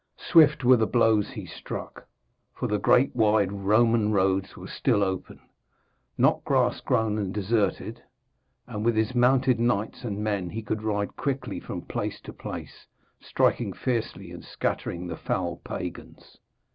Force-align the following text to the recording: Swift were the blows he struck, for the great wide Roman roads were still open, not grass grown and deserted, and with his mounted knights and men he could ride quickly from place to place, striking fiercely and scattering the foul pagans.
Swift 0.17 0.63
were 0.63 0.77
the 0.77 0.87
blows 0.87 1.29
he 1.29 1.45
struck, 1.45 2.07
for 2.55 2.67
the 2.67 2.79
great 2.79 3.15
wide 3.15 3.51
Roman 3.51 4.11
roads 4.11 4.57
were 4.57 4.65
still 4.65 5.03
open, 5.03 5.39
not 6.17 6.43
grass 6.43 6.81
grown 6.81 7.19
and 7.19 7.31
deserted, 7.31 8.01
and 8.65 8.83
with 8.83 8.95
his 8.95 9.13
mounted 9.13 9.59
knights 9.59 10.03
and 10.03 10.23
men 10.23 10.49
he 10.49 10.63
could 10.63 10.81
ride 10.81 11.15
quickly 11.15 11.59
from 11.59 11.83
place 11.83 12.19
to 12.21 12.33
place, 12.33 12.87
striking 13.19 13.73
fiercely 13.73 14.31
and 14.31 14.43
scattering 14.43 15.05
the 15.05 15.17
foul 15.17 15.57
pagans. 15.57 16.39